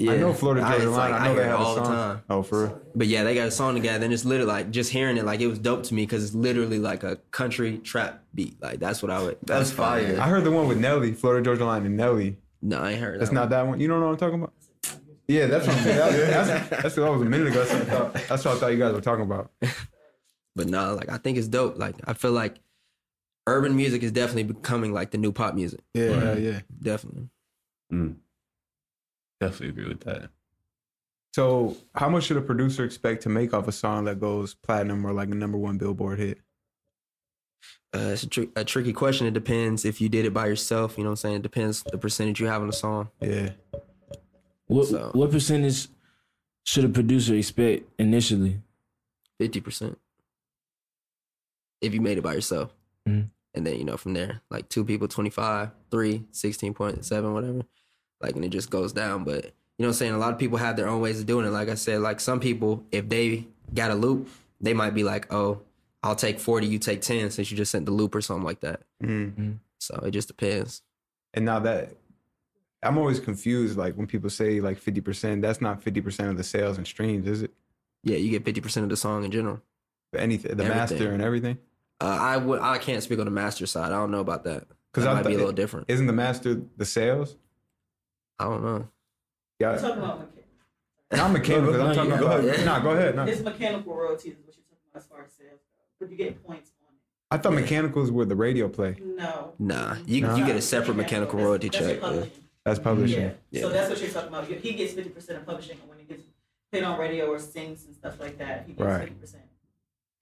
[0.00, 1.10] Yeah, I know Florida Georgia it's Line.
[1.10, 2.22] like, I know hear they it have all a the time.
[2.30, 2.80] Oh, for real?
[2.94, 5.40] But yeah, they got a song together, and it's literally like just hearing it, like
[5.40, 8.60] it was dope to me because it's literally like a country trap beat.
[8.62, 9.36] Like that's what I would.
[9.44, 10.18] That's fire.
[10.18, 12.38] I heard the one with Nelly, Florida Georgia Line, and Nelly.
[12.62, 13.20] No, I ain't heard.
[13.20, 13.78] That's that not that one.
[13.78, 14.54] You don't know what I'm talking about?
[15.28, 15.96] Yeah, that's what I'm saying.
[15.96, 17.64] That's, that's, that's what I was a minute ago.
[17.64, 19.50] That's what, I thought, that's what I thought you guys were talking about.
[20.56, 21.78] But no, like I think it's dope.
[21.78, 22.56] Like I feel like
[23.46, 25.80] urban music is definitely becoming like the new pop music.
[25.94, 26.60] Yeah, yeah.
[26.82, 27.28] Definitely.
[27.92, 28.16] Mm.
[29.40, 30.30] Definitely agree with that.
[31.34, 35.04] So, how much should a producer expect to make off a song that goes platinum
[35.06, 36.38] or like a number one Billboard hit?
[37.94, 39.26] Uh, it's a, tr- a tricky question.
[39.26, 40.96] It depends if you did it by yourself.
[40.98, 41.36] You know what I'm saying?
[41.36, 43.10] It depends the percentage you have on the song.
[43.20, 43.50] Yeah,
[44.66, 45.88] What So- what percentage
[46.64, 48.60] should a producer expect initially?
[49.38, 49.98] Fifty percent.
[51.80, 52.74] If you made it by yourself.
[53.08, 53.30] Mhm.
[53.54, 57.62] And then, you know, from there, like two people, 25, three, 16.7, whatever.
[58.20, 59.24] Like, and it just goes down.
[59.24, 60.12] But, you know what I'm saying?
[60.12, 61.50] A lot of people have their own ways of doing it.
[61.50, 64.28] Like I said, like some people, if they got a loop,
[64.60, 65.60] they might be like, oh,
[66.02, 68.60] I'll take 40, you take 10 since you just sent the loop or something like
[68.60, 68.80] that.
[69.02, 69.58] mm.
[69.78, 70.82] So it just depends.
[71.32, 71.92] and now that
[72.82, 76.36] I'm always confused, like when people say like fifty percent, that's not fifty percent of
[76.36, 77.50] the sales and streams, is it?
[78.02, 79.60] Yeah, you get 50% of the song in general.
[80.16, 80.76] Anything, the Everything.
[80.78, 81.58] master and everything.
[82.00, 82.60] Uh, I would.
[82.60, 83.92] I can't speak on the master side.
[83.92, 84.68] I don't know about that.
[84.68, 85.90] Because Because I might be a little different.
[85.90, 87.36] Isn't the master the sales?
[88.40, 88.88] I don't know.
[89.58, 90.46] Yeah, talking about mechanical.
[91.12, 91.72] not mechanical.
[91.74, 92.40] No, I'm no, talking you- about.
[92.42, 92.64] go ahead.
[92.66, 93.16] Nah, go ahead.
[93.16, 93.24] No.
[93.24, 95.82] It's mechanical royalties is what you're talking about as far as sales go.
[96.00, 97.00] But you get points on it.
[97.30, 98.96] I thought mechanicals were the radio play.
[99.04, 99.52] No.
[99.58, 100.36] Nah, you Nah.
[100.36, 102.00] you get a separate mechanical That's- royalty that's your check.
[102.00, 102.08] Yeah.
[102.08, 102.30] publishing.
[102.64, 103.20] That's publishing.
[103.22, 103.32] Yeah.
[103.50, 103.60] Yeah.
[103.62, 104.44] So that's what you're talking about.
[104.46, 106.22] He gets 50% of publishing and when he gets
[106.72, 108.64] played on radio or sings and stuff like that.
[108.66, 109.08] He gets Right.
[109.08, 109.42] 50%.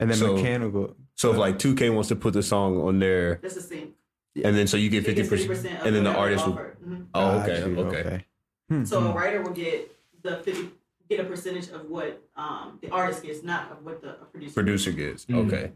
[0.01, 0.97] And then So- mechanical.
[1.15, 3.95] So if like 2K wants to put the song on there, That's a sync.
[4.45, 6.55] And then so you get 50%, 50% of and then the artist will.
[6.55, 6.77] offered.
[6.87, 7.07] Mhm.
[7.15, 8.25] Oh, okay, Got you, okay.
[8.69, 9.07] Hmm, So hmm.
[9.09, 9.91] a writer will get
[10.23, 10.71] the 50,
[11.09, 14.55] get a percentage of what um, the artist gets, not of what the producer.
[14.55, 15.25] Producer gets.
[15.27, 15.47] Mm.
[15.47, 15.73] Okay.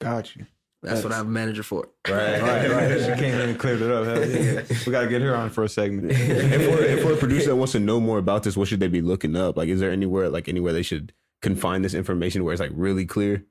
[0.00, 0.46] Got you.
[0.82, 1.88] That's what I have a manager for.
[2.08, 2.40] Right.
[2.40, 3.00] Right, right.
[3.00, 4.04] She came in and cleared it up.
[4.04, 4.62] Hell yeah.
[4.86, 6.12] We got to get her on for a segment.
[6.12, 8.78] and for, and for a producer that wants to know more about this, what should
[8.80, 9.56] they be looking up?
[9.56, 13.06] Like, is there anywhere like anywhere they should confine this information where it's like really
[13.06, 13.44] clear?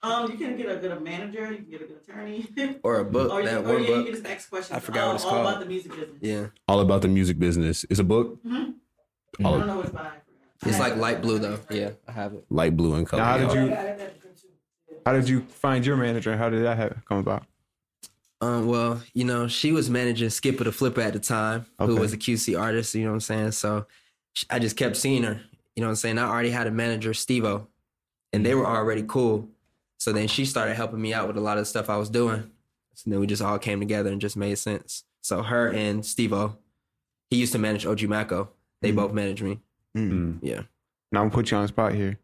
[0.00, 2.46] Um, you can get a good manager, you can get a good attorney,
[2.84, 3.32] Or a book.
[3.32, 4.76] or, you, that or one yeah, you can just ask questions.
[4.76, 5.46] I forgot what all, it's all called.
[5.46, 6.18] about the music business.
[6.20, 6.46] Yeah.
[6.68, 7.84] All about the music business.
[7.90, 8.72] It's a book, I
[9.44, 10.10] all don't know what it's by.
[10.66, 10.98] It's like it.
[10.98, 11.58] light blue though.
[11.70, 12.44] Yeah, I have it.
[12.50, 13.22] light blue in color.
[13.22, 13.76] Now, how did you
[15.06, 16.36] how did you find your manager?
[16.36, 17.44] How did that have, come about?
[18.40, 22.12] Um, well, you know, she was managing Skippa da Flippa at the time, who was
[22.12, 23.52] a QC artist, you know what I'm saying?
[23.52, 23.86] So
[24.50, 25.40] I just kept seeing her,
[25.74, 26.18] you know what I'm saying?
[26.18, 27.66] I already had a manager, Stevo,
[28.32, 29.48] and they were already cool.
[29.98, 32.08] So then she started helping me out with a lot of the stuff I was
[32.08, 32.50] doing.
[32.94, 35.04] So then we just all came together and just made sense.
[35.20, 36.56] So her and Stevo,
[37.30, 38.50] he used to manage OG Maco.
[38.80, 38.96] They Mhm.
[38.96, 39.60] both manage me.
[39.96, 40.38] Mm.
[40.42, 40.62] Yeah.
[41.12, 42.18] Now I'm gonna put you on the spot here.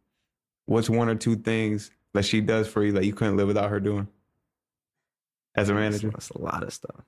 [0.66, 3.70] What's one or two things that she does for you that you couldn't live without
[3.70, 4.08] her doing
[5.54, 6.10] as a manager?
[6.10, 7.04] That's a lot of stuff.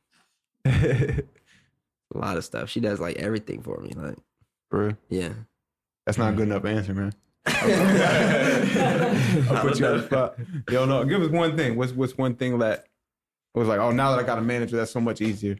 [2.14, 2.70] A lot of stuff.
[2.70, 3.90] She does like everything for me.
[3.94, 4.16] Like,
[4.70, 4.96] For real?
[5.08, 5.32] yeah.
[6.04, 7.12] That's not a good enough answer, man.
[9.50, 10.36] I'll put you on the spot.
[10.70, 11.76] Yo, no, give us one thing.
[11.76, 12.86] What's what's one thing that
[13.54, 15.58] was like, oh, now that I got a manager, that's so much easier.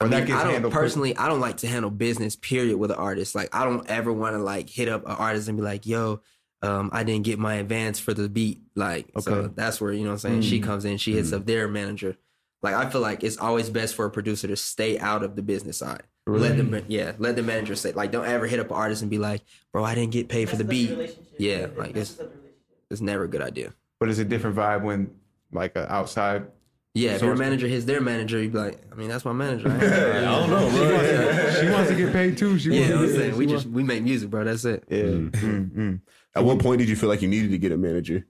[0.00, 0.82] Or I, that gets I don't handled quick.
[0.82, 1.16] personally.
[1.16, 2.36] I don't like to handle business.
[2.36, 3.34] Period with an artist.
[3.34, 6.20] Like I don't ever want to like hit up an artist and be like, "Yo,
[6.62, 10.10] um, I didn't get my advance for the beat." Like, so that's where you know
[10.10, 10.42] what I'm saying.
[10.42, 10.64] She Mm.
[10.64, 10.98] comes in.
[10.98, 12.16] She hits up their manager.
[12.62, 15.42] Like I feel like it's always best for a producer to stay out of the
[15.42, 16.02] business side.
[16.28, 16.62] Let Really?
[16.70, 17.92] them, yeah, let the manager say.
[17.92, 20.48] Like, don't ever hit up an artist and be like, "Bro, I didn't get paid
[20.50, 20.90] for the beat."
[21.38, 22.44] Yeah, like, it's- up the relationship.
[22.90, 23.72] It's never a good idea.
[24.00, 25.10] But it's a different vibe when
[25.52, 26.46] like an outside.
[26.94, 29.68] Yeah, if your manager hits their manager, you'd be like, I mean, that's my manager.
[29.70, 31.60] I don't know, bro.
[31.60, 32.58] She wants to get paid too.
[32.58, 33.32] She Yeah, wants you know what I'm saying?
[33.32, 34.44] she We wants- just we make music, bro.
[34.44, 34.84] That's it.
[34.88, 35.02] yeah.
[35.02, 35.30] Mm.
[35.30, 36.00] Mm, mm.
[36.34, 38.26] At what point did you feel like you needed to get a manager?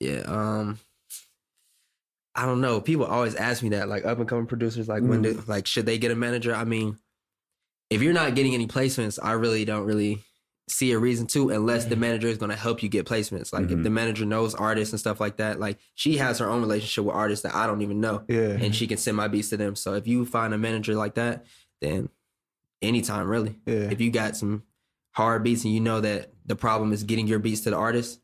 [0.00, 0.20] Yeah.
[0.26, 0.78] Um
[2.34, 2.80] I don't know.
[2.80, 5.48] People always ask me that, like up and coming producers, like when do mm.
[5.48, 6.54] like should they get a manager?
[6.54, 6.98] I mean,
[7.90, 10.20] if you're not getting any placements, I really don't really
[10.68, 12.00] see a reason to unless the mm.
[12.00, 13.52] manager is gonna help you get placements.
[13.52, 13.70] Like if Mhm.
[13.70, 13.94] the mm-hmm.
[13.94, 17.42] manager knows artists and stuff like that, like she has her own relationship with artists
[17.42, 18.24] that I don't even know.
[18.28, 18.56] Yeah.
[18.60, 19.76] And she can send my beats to them.
[19.76, 21.44] So if you find a manager like that,
[21.80, 22.08] then
[22.80, 23.60] anytime really.
[23.66, 23.90] Yeah.
[23.90, 24.62] If you got some
[25.12, 28.20] hard beats and you know that the problem is getting your beats to the artist,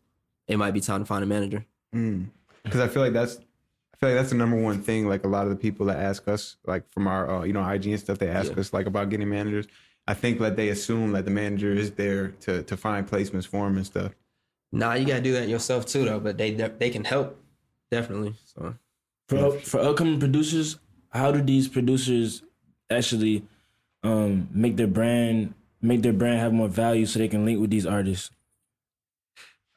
[0.49, 1.65] it might be time to find a manager.
[1.95, 2.29] Mm.
[2.65, 3.39] Because I feel like that's,
[4.01, 5.07] I feel like that's the number one thing.
[5.09, 7.63] Like a lot of the people that ask us, like from our, uh, you know,
[7.69, 8.61] IG and stuff, they ask Yeah.
[8.61, 9.67] us like about getting managers.
[10.09, 13.67] I think that they assume that the manager is there to to find placements for
[13.67, 14.13] them and stuff.
[14.73, 16.19] Nah, you gotta do that yourself too, though.
[16.19, 17.39] But they they can help,
[17.91, 18.35] definitely.
[18.47, 18.75] So
[19.29, 20.79] For for upcoming producers,
[21.11, 22.43] how do these producers
[22.89, 23.45] actually
[24.03, 27.71] um, make their brand make their brand have more value so they can link with
[27.71, 28.31] these artists?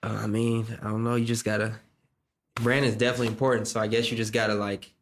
[0.02, 1.16] uh, I mean, I don't know.
[1.16, 1.80] You just gotta.
[2.56, 3.68] Brand is definitely important.
[3.68, 4.94] So I guess you just gotta like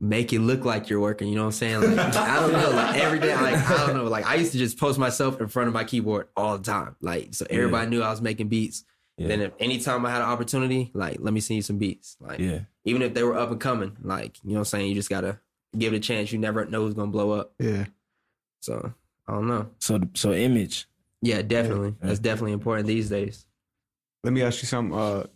[0.00, 1.28] make it look like you're working.
[1.28, 1.96] You know what I'm saying?
[1.96, 2.70] Like, I don't know.
[2.70, 4.04] Like every day, like I don't know.
[4.04, 6.96] Like I used to just post myself in front of my keyboard all the time.
[7.00, 8.84] Like so everybody knew I was making beats.
[9.16, 9.28] Yeah.
[9.28, 12.16] Then if anytime I had an opportunity, like let me send you some beats.
[12.20, 12.60] Like Yeah.
[12.84, 14.88] even if they were up and coming, like you know what I'm saying.
[14.88, 15.40] You just gotta
[15.76, 16.30] give it a chance.
[16.30, 17.52] You never know who's gonna blow up.
[17.58, 17.86] Yeah.
[18.60, 18.92] So
[19.26, 19.70] I don't know.
[19.80, 20.86] So so image.
[21.20, 21.96] Yeah, definitely.
[22.00, 22.06] Yeah.
[22.08, 23.44] That's definitely important these days.
[24.22, 24.96] Let me ask you something.
[24.96, 25.26] Uh,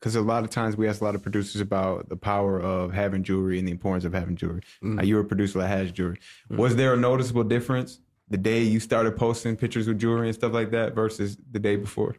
[0.00, 2.92] Because a lot of times we ask a lot of producers about the power of
[2.92, 4.62] having jewelry and the importance of having jewelry.
[4.82, 4.94] Mm.
[4.94, 6.18] Now, you're a producer that has jewelry.
[6.50, 7.98] Was there a noticeable difference
[8.30, 11.74] the day you started posting pictures with jewelry and stuff like that versus the day
[11.76, 12.14] before?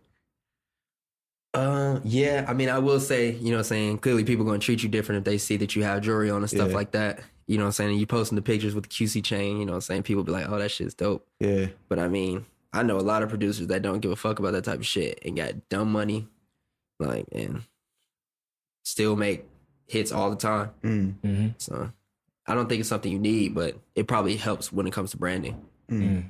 [1.54, 2.46] Uh, yeah.
[2.48, 4.84] I mean, I will say, you know, what I'm saying clearly people are gonna treat
[4.84, 6.76] you different if they see that you have jewelry on and stuff Yeah.
[6.76, 7.22] like that.
[7.48, 9.58] You know, what I'm saying and you posting the pictures with the QC chain.
[9.60, 11.68] You know, what I'm saying people be like, "Oh, that shit's dope." Yeah.
[11.88, 14.52] But I mean, I know a lot of producers that don't give a fuck about
[14.52, 16.28] that type of shit and got dumb money,
[17.00, 17.64] like and
[18.84, 19.46] still make
[19.88, 20.72] hits all the time.
[20.84, 21.14] Mm.
[21.22, 21.92] hmm So
[22.48, 25.18] I don't think it's something you need, but it probably helps when it comes to
[25.18, 25.62] branding.
[25.90, 26.30] Mm.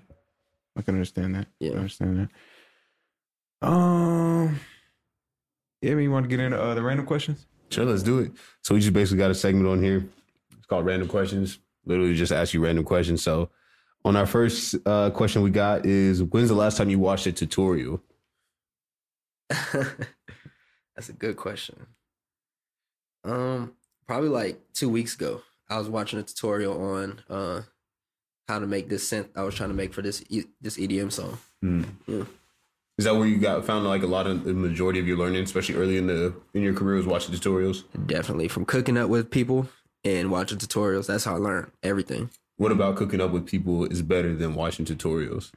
[0.77, 1.47] I can understand that.
[1.59, 1.69] Yeah.
[1.71, 2.29] can understand
[3.61, 3.67] that.
[3.67, 4.59] Um,
[5.81, 7.45] yeah, you want to get into uh, the random questions?
[7.69, 8.31] Sure, let's do it.
[8.63, 10.07] So we just basically got a segment on here.
[10.57, 11.59] It's called Random Questions.
[11.85, 13.21] Literally just ask you random questions.
[13.21, 13.49] So
[14.05, 17.31] on our first uh, question we got is when's the last time you watched a
[17.31, 18.01] tutorial?
[20.99, 21.87] That's a good question.
[23.23, 23.71] Um,
[24.05, 27.61] probably like two weeks ago, I was watching a tutorial on uh
[28.49, 31.09] how to make this synth I was trying to make for this e- this EDM
[31.09, 31.37] song.
[31.61, 31.83] Hmm.
[32.05, 32.25] Yeah.
[32.97, 35.41] Is that where you got found like a lot of the majority of your learning,
[35.41, 37.85] especially early in the in your career, was watching tutorials?
[38.05, 39.69] Definitely from cooking up with people
[40.03, 41.07] and watching tutorials.
[41.07, 42.29] That's how I learned everything.
[42.57, 45.51] What about cooking up with people is better than watching tutorials?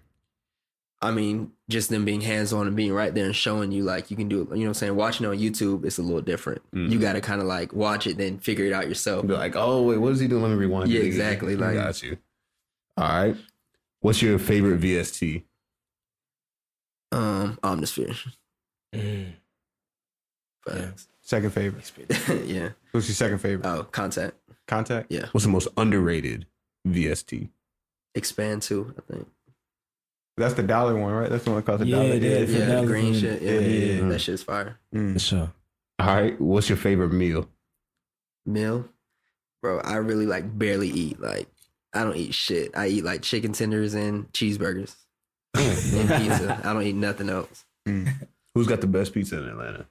[1.03, 4.11] I mean, just them being hands on and being right there and showing you like
[4.11, 4.49] you can do it.
[4.51, 4.95] You know what I'm saying?
[4.97, 6.63] Watching on YouTube, it's a little different.
[6.73, 9.27] You got to kind of like watch it, then figure it out yourself.
[9.27, 10.43] Be like, oh wait, what is he doing?
[10.43, 10.91] Let me rewind.
[10.91, 12.19] Yeah, exactly, I like- got you.
[12.97, 13.37] All right.
[14.01, 15.43] What's your favorite VST?
[17.11, 18.17] Um, Omnisphere.
[18.95, 19.33] Mm.
[20.65, 21.91] But, Second favorite.
[22.47, 22.71] yeah.
[22.91, 23.67] What's your second favorite?
[23.67, 24.33] Oh, Kontakt.
[24.69, 25.07] Kontakt.
[25.09, 25.27] Yeah.
[25.33, 26.47] What's the most underrated
[26.87, 27.49] VST?
[28.17, 28.95] Xpand!2.
[28.99, 29.29] I think.
[30.37, 31.29] That's the dollar one, right?
[31.31, 32.09] That's the one that costs a Yeah, dollar.
[32.15, 32.59] Yeah, yeah.
[32.59, 33.43] Yeah, the green was- shit.
[33.43, 34.09] Yeah, yeah, yeah, yeah.
[34.09, 34.79] That shit's fire.
[34.95, 35.13] Mm.
[35.15, 35.53] For sure.
[35.99, 36.41] All right.
[36.41, 37.49] What's your favorite meal?
[38.47, 38.89] Meal,
[39.63, 39.79] bro.
[39.81, 41.21] I really like barely eat.
[41.21, 41.49] Like
[41.93, 42.77] I don't eat shit.
[42.77, 44.97] I eat like chicken tenders and cheeseburgers
[45.55, 46.61] and pizza.
[46.65, 47.65] I don't eat nothing else.
[47.87, 49.87] Who's got the best pizza in Atlanta?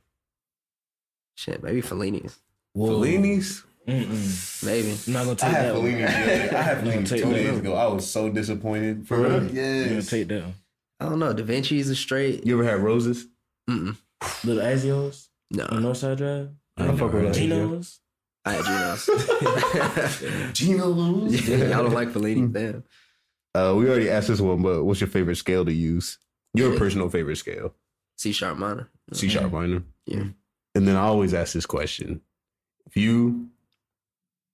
[1.36, 2.40] Shit, maybe Fellini's.
[2.74, 2.88] Whoa.
[2.88, 3.64] Fellini's.
[3.88, 4.63] Mm-mm.
[4.65, 4.96] Maybe.
[5.08, 5.84] I'm not gonna I take had that one.
[5.91, 6.02] Fellini's.
[6.52, 7.60] the I had I'm gonna Fellini's take two days one.
[7.62, 7.74] ago.
[7.76, 9.08] I was so disappointed.
[9.08, 9.36] For real?
[9.36, 10.54] I'm gonna take that one.
[11.00, 11.34] I don't know.
[11.34, 12.46] Da Vinci's is straight.
[12.46, 13.26] You ever had roses?
[13.70, 13.98] Mm-mm.
[14.44, 16.50] Little Asios No, on Northside Drive.
[16.78, 17.34] I don't fuck with that.
[17.34, 18.00] Geno's.
[18.46, 20.54] I had Geno's.
[20.54, 21.48] Geno's.
[21.50, 22.84] yeah, y'all don't like Fellini's, damn.
[23.54, 26.17] Uh, we already asked this one, but what's your favorite scale to use?
[26.54, 27.74] Your personal favorite scale?
[28.17, 28.89] C sharp minor.
[29.13, 29.84] C sharp minor.
[30.06, 30.24] Yeah.
[30.76, 32.22] And then I always ask this question:
[32.86, 33.50] If you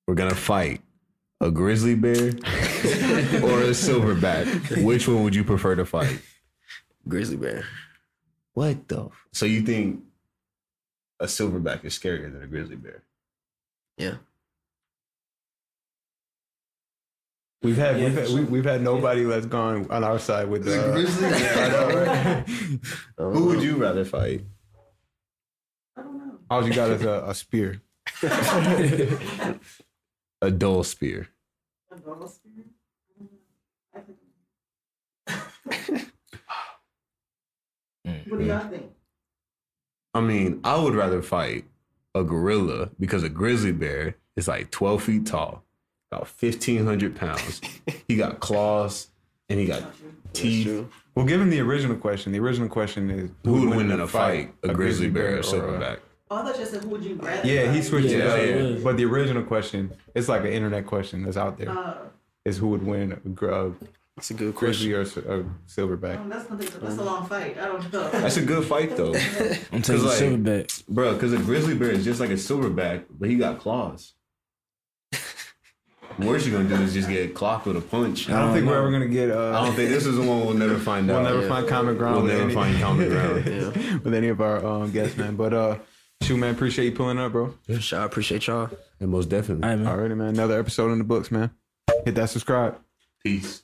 [0.08, 0.82] were gonna fight
[1.42, 2.16] a grizzly bear
[3.44, 6.20] or a silverback, which one would you prefer to fight?
[7.08, 7.66] Grizzly bear.
[8.54, 9.06] What the?
[9.06, 10.02] f- So you think
[11.20, 13.04] a silverback is scarier than a grizzly bear?
[13.98, 14.16] Yeah.
[17.64, 18.36] We've had, Yeah, we've, had sure.
[18.38, 21.88] we, we've had nobody that's gone on our side with The uh, grizzly I know,
[22.06, 22.48] right?
[23.36, 24.44] Who would you rather fight?
[25.98, 26.38] I don't know.
[26.50, 27.82] All you got is a, a spear.
[30.42, 31.30] A dull spear.
[31.92, 32.68] A dog spirit?
[33.96, 34.18] I don't know.
[35.28, 35.36] I
[35.90, 36.12] think-
[38.08, 38.30] mm-hmm.
[38.30, 38.92] What do y'all think?
[40.14, 41.66] I mean, I would rather fight
[42.16, 45.64] a gorilla because a grizzly bear is like 12 feet tall,
[46.12, 47.62] about 1,500 pounds.
[48.08, 49.10] he got claws
[49.50, 49.84] and he got
[50.34, 50.86] teeth.
[51.16, 54.54] Well, given the original question, the original question is Who would win in a fight,
[54.64, 56.00] a grizzly bear or a silverback?
[56.30, 57.48] Oh, I thought you said who would you rather?
[57.48, 58.72] Yeah, he switched Yeah, it it up.
[58.74, 58.84] was.
[58.84, 61.98] But the original question, it's like an internet question that's out there, Uh,
[62.46, 63.72] is who would win, a gr- a
[64.18, 65.24] It's a good grizzly question.
[65.28, 66.20] or a silverback?
[66.26, 67.58] oh, that's gonna that's a long fight.
[67.58, 68.10] I don't know.
[68.10, 69.14] That's a good fight though,
[69.72, 70.88] I'm taking like- silverback.
[70.88, 71.14] bro.
[71.14, 74.14] Because a grizzly bear is just like a silverback, but he got claws.
[75.12, 75.20] The
[76.28, 78.30] worst you're gonna do is just get clocked with a punch.
[78.30, 79.30] I don't think we're ever gonna get.
[79.32, 81.22] Uh, I don't think this is the one we'll never find out.
[81.22, 81.48] we'll never yeah.
[81.50, 82.16] find common ground.
[82.16, 83.46] We'll with never any- find common ground.
[83.46, 83.98] Yeah.
[84.04, 85.36] with any of our um, guests, man.
[85.36, 85.76] But uh,
[86.22, 87.54] shoot, man, appreciate you pulling up, bro.
[87.68, 88.70] Yeah, Sure, I appreciate y'all.
[89.00, 89.64] And most definitely.
[89.64, 89.98] All right, man.
[89.98, 90.28] Alrighty, man.
[90.30, 91.52] Another episode in the books, man.
[92.06, 92.80] Hit that subscribe.
[93.24, 93.64] Peace.